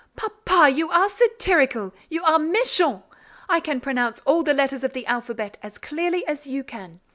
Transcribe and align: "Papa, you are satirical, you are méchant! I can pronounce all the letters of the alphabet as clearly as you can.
"Papa, 0.15 0.67
you 0.71 0.89
are 0.89 1.09
satirical, 1.09 1.93
you 2.09 2.23
are 2.23 2.39
méchant! 2.39 3.03
I 3.47 3.59
can 3.59 3.79
pronounce 3.79 4.19
all 4.21 4.41
the 4.41 4.51
letters 4.51 4.83
of 4.83 4.93
the 4.93 5.05
alphabet 5.05 5.59
as 5.61 5.77
clearly 5.77 6.25
as 6.25 6.47
you 6.47 6.63
can. 6.63 7.01